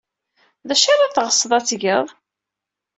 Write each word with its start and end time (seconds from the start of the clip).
D 0.67 0.69
acu 0.73 0.87
ara 0.93 1.13
teɣsed 1.15 1.51
ad 1.57 1.63
t-tged? 1.63 2.07